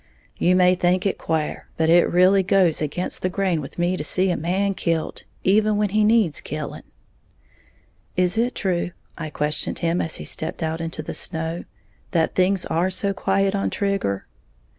You 0.35 0.55
may 0.55 0.73
think 0.73 1.05
it 1.05 1.19
quare, 1.19 1.67
but 1.77 1.87
it 1.87 2.09
really 2.09 2.41
goes 2.41 2.81
again' 2.81 3.11
the 3.21 3.29
grain 3.29 3.61
with 3.61 3.77
me 3.77 3.95
to 3.95 4.03
see 4.03 4.31
a 4.31 4.35
man 4.35 4.73
kilt, 4.73 5.25
even 5.43 5.77
when 5.77 5.89
he 5.89 6.03
needs 6.03 6.41
killing." 6.41 6.81
"Is 8.17 8.35
it 8.35 8.55
true," 8.55 8.93
I 9.15 9.29
questioned 9.29 9.77
him 9.85 10.01
as 10.01 10.15
he 10.15 10.25
stepped 10.25 10.63
out 10.63 10.81
into 10.81 11.03
the 11.03 11.13
snow, 11.13 11.65
"that 12.13 12.33
things 12.33 12.65
are 12.65 12.89
so 12.89 13.13
quiet 13.13 13.53
on 13.53 13.69
Trigger?" 13.69 14.25